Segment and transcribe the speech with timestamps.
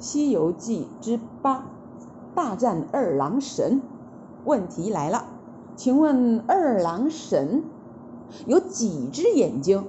[0.00, 1.66] 西游记之八
[2.34, 3.82] 大战二郎神
[4.44, 5.26] 问题来了。
[5.76, 7.62] 请问二郎神
[8.46, 9.84] 有几只眼睛？